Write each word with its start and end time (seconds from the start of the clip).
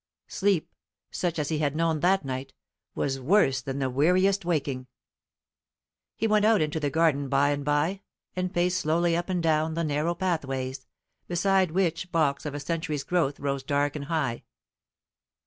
Sleep, 0.27 0.73
such 1.11 1.37
as 1.37 1.49
he 1.49 1.59
had 1.59 1.75
known 1.75 1.99
that 1.99 2.25
night, 2.25 2.53
was 2.95 3.19
worse 3.19 3.61
than 3.61 3.77
the 3.77 3.87
weariest 3.87 4.43
waking. 4.43 4.87
He 6.15 6.25
went 6.25 6.43
out 6.43 6.59
into 6.59 6.79
the 6.79 6.89
garden 6.89 7.29
by 7.29 7.51
and 7.51 7.63
by, 7.63 8.01
and 8.35 8.51
paced 8.51 8.79
slowly 8.79 9.15
up 9.15 9.29
and 9.29 9.43
down 9.43 9.75
the 9.75 9.83
narrow 9.83 10.15
pathways, 10.15 10.87
beside 11.27 11.69
which 11.69 12.11
box 12.11 12.47
of 12.47 12.55
a 12.55 12.59
century's 12.59 13.03
growth 13.03 13.39
rose 13.39 13.61
dark 13.61 13.95
and 13.95 14.05
high. 14.05 14.43